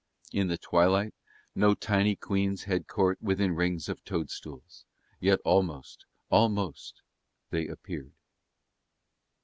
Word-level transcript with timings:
In 0.33 0.47
the 0.47 0.57
twilight 0.57 1.13
no 1.53 1.75
tiny 1.75 2.15
queens 2.15 2.63
had 2.63 2.87
court 2.87 3.21
within 3.21 3.53
rings 3.53 3.87
of 3.87 4.03
toadstools: 4.03 4.83
yet 5.19 5.39
almost, 5.45 6.07
almost 6.31 7.03
they 7.51 7.67
appeared. 7.67 8.13